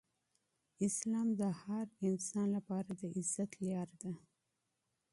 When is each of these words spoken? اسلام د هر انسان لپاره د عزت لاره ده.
اسلام 0.87 1.27
د 1.39 1.41
هر 1.61 1.85
انسان 2.07 2.47
لپاره 2.57 2.89
د 2.99 3.01
عزت 3.15 3.51
لاره 3.65 3.95
ده. 4.03 4.13